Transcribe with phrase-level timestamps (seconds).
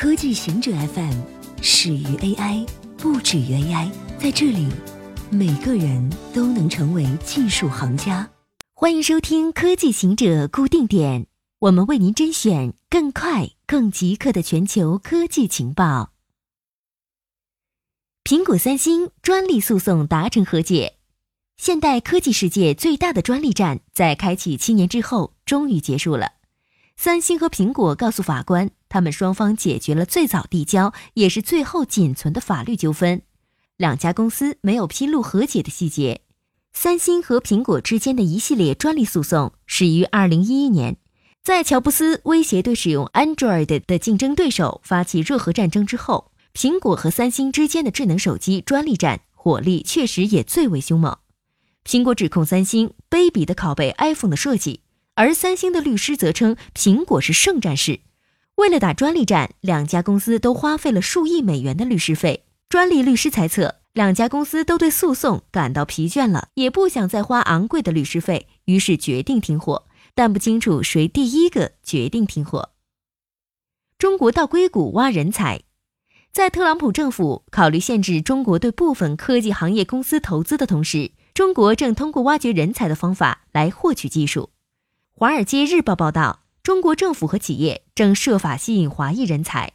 [0.00, 1.12] 科技行者 FM
[1.60, 2.66] 始于 AI，
[2.96, 3.92] 不止于 AI。
[4.18, 4.66] 在这里，
[5.28, 8.26] 每个人都能成为技术行家。
[8.72, 11.26] 欢迎收听科技行者固定点，
[11.58, 16.12] 我们为您甄选更快、更即刻的全球科技情报。
[18.24, 20.94] 苹果、三星专利诉讼达成和解，
[21.58, 26.32] 现代科技世界最大的专利战在开启七年之后终于结束了。
[26.96, 28.70] 三星和苹果告诉法官。
[28.90, 33.22] 他们双方解决了最早递交也是最后仅存的法律纠纷，
[33.78, 36.20] 两家公司没有披露和解的细节。
[36.72, 40.96] 三星和苹果之间的一系列专利诉讼始于二零一一年，
[41.42, 51.16] 在乔布斯威胁对使用 Android 的竞争对手发起热核战争之后，苹果和三星之间的智能手机专利战火力确实也最为凶猛。
[51.84, 54.80] 苹果指控三星卑鄙的拷贝 iPhone 的设计，
[55.14, 58.00] 而三星的律师则称苹果是圣战士。
[58.60, 62.44] 为了打专利战，两家公司都花费了数亿美元的律师费。
[62.68, 69.86] 专利律师猜测，两家公司都对诉讼感到疲倦了，也不想再花昂贵的律师费，于是决定停火。
[70.14, 72.72] 但不清楚谁第一个决定停火。
[73.96, 75.62] 中国到硅谷挖人才，
[76.30, 84.50] 在特朗普政府考虑限制中国对部分科技行业公司投资的同时，中国正通过挖掘人才的方法来获取技术。
[85.18, 86.40] 《华尔街日报》报道。
[86.70, 89.72] 中国政府和企业正设法吸引华裔人才。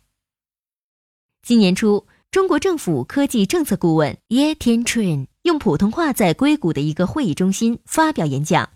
[1.44, 8.70] 今年初，中国政府科技政策顾问 Ye Tianchun 用普通话在硅谷的一个会议中心发表演讲。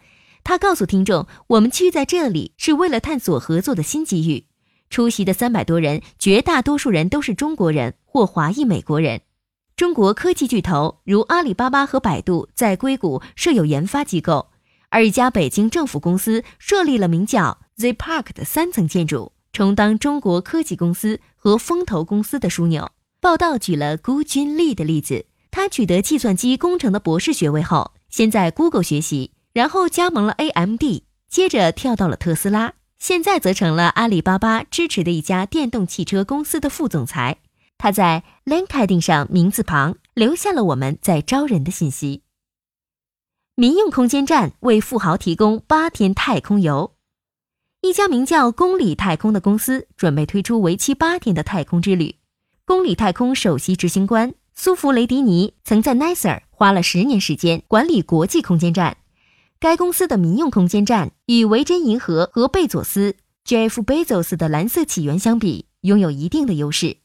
[0.44, 4.48] 他告诉听众：“我们聚在这里是为了探索合作的新机遇。”
[4.92, 9.22] 出席的三百多人，绝大多数人都是中国人或华裔美国人。
[9.78, 14.50] 中国科技巨头如阿里巴巴和百度在硅谷设有研发机构，
[14.90, 17.60] 而一家北京政府公司设立了名叫。
[17.80, 22.92] Z Park 的三层建筑充当中国科技公司和风投公司的枢纽。
[23.22, 30.84] 报道举了辜君丽的例子，他取得计算机工程的博士学位后，先在 Google 学习，然后加盟了 AMD，
[31.30, 37.38] 接着跳到了特斯拉，现在则成了阿里巴巴支持的一家电动汽车公司的副总裁。
[37.78, 42.24] 他在 LinkedIn 上名字旁留下了我们在招人的信息。
[43.56, 46.96] 民用空间站为富豪提供八天太空游。
[47.82, 52.16] 一家名叫公里太空的公司准备推出为期八天的太空之旅。
[52.66, 58.98] 公里太空首席执行官苏弗雷迪尼曾在 NASA 花了十年时间管理国际空间站。
[59.62, 66.98] 该公司的民用空间站与维珍银河和贝佐斯 （Jeff Bezos） 的蓝色起源相比，拥有一定的优势。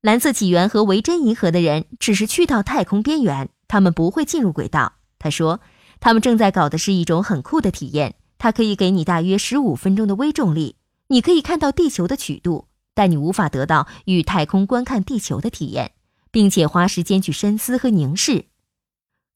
[0.00, 4.94] 蓝色起源和维珍银河的人只是去到太空边缘，他们不会进入轨道。
[5.18, 5.60] 他说，
[5.98, 8.14] 他们正在搞的是一种很酷的体验。
[8.42, 10.74] 它可以给你大约十五分钟的微重力，
[11.06, 15.92] 你可以看到地球的曲度，但你无法得到与太空观看地球的体验，
[16.32, 18.46] 并且花时间去深思和凝视。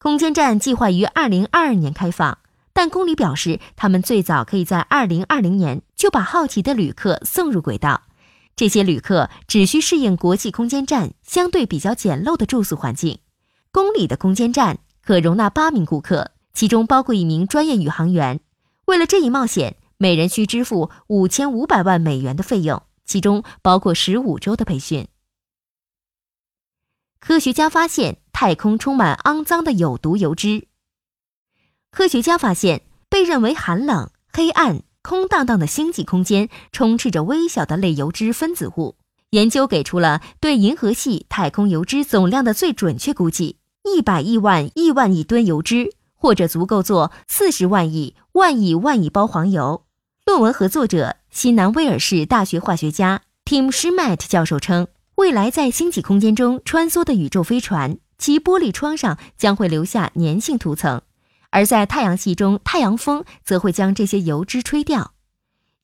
[0.01, 2.39] 空间站计划于二零二二年开放，
[2.73, 8.03] 但公里表示他们最早可以在二零二零年就把好奇的旅客送入轨道。
[8.57, 13.21] 这些旅客只需适应国际空间站相对比较简陋的住宿环境。
[13.71, 18.41] 公里的空间站可容纳八名顾客，其中包括一名专业宇航员。
[18.87, 25.09] 为了这一冒险，每人需支付五千五百万美元的费用，其中包括十五周的培训。
[27.19, 30.69] 科学家发现太空充满肮脏的有毒油脂。
[31.91, 38.97] 科学家发现，被认为寒冷、黑暗、空荡荡的星际空间充斥着微小的类油脂分子物。
[39.31, 45.97] 研究给出了对银河系太空油脂总量的最准确估计：一百亿万亿万亿吨油脂。
[46.19, 49.87] 或者足够做四十万亿万亿万亿包黄油。
[50.27, 61.01] 论文合作者西南威尔士大学化学家 Tim Schmidt 教授称，未来在星际空间中穿梭的宇宙飞船，其玻璃窗上将会留下粘性涂层，
[61.49, 65.13] 而在太阳系中，太阳风则会将这些油脂吹掉。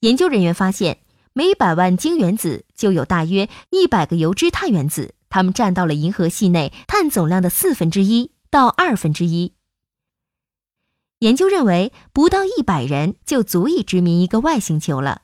[0.00, 0.98] 研究人员发现，
[1.32, 9.54] 每百万晶原子就有大约一百个油脂碳原子，它们占到了银河系内碳总量的四分之一到二分之一。
[11.22, 15.22] 研究认为，不到一百人就足以殖民一个外星球了。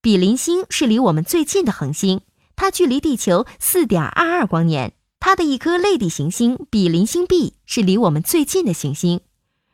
[0.00, 2.20] 比邻星是离我们最近的恒星，
[2.54, 4.92] 它距离地球四点二二光年。
[5.18, 9.20] 它的一颗类地行星比邻星 B 是离我们最近的行星。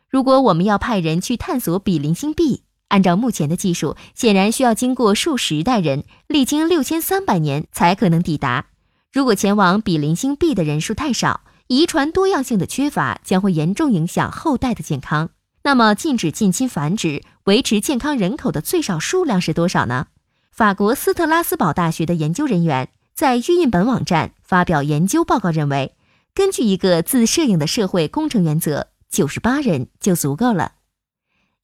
[0.09, 8.65] 如果我们要派人去探索比邻星 B，按照目前的技术，显然需要经过数十代人，历经六千三百年才可能抵达。
[9.13, 15.29] 如果前往比邻星 B 的人数太少，遗传多样性的缺乏将会严重影响后代的健康。
[15.61, 20.07] 那么，禁止近亲繁殖、维持健康人口的最少数量是多少呢？
[20.51, 25.95] 法国斯特拉斯堡大学的研究人员在预印本网站发表研究报告，认为，
[26.33, 30.71] 根据一个自摄影的社会工程原则，九十八人就足够了。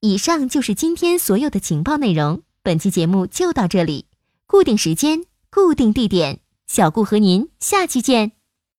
[0.02, 4.06] 以上就是今天所有的情报内容，本期节目就到这里。
[4.46, 8.35] 固定时间，固定地点，小顾和您下期见。